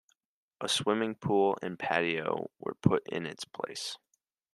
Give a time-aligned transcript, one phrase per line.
[0.61, 3.99] A swimming pool and patio were put in its place.